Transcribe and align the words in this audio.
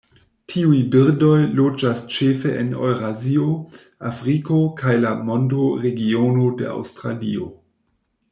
Tiuj 0.51 0.77
birdoj 0.93 1.33
loĝas 1.59 2.01
ĉefe 2.15 2.53
en 2.61 2.71
Eŭrazio, 2.87 3.51
Afriko 4.13 4.59
kaj 4.81 4.97
la 5.05 5.13
mondoregiono 5.29 6.49
de 6.63 6.73
Aŭstralio. 6.75 7.49